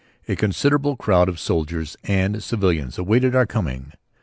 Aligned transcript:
A 0.27 0.35
considerable 0.35 0.95
crowd 0.95 1.29
of 1.29 1.39
soldiers 1.39 1.95
and 2.03 2.41
civilians 2.41 2.97
awaited 2.97 3.35
our 3.35 3.45
coming. 3.45 3.91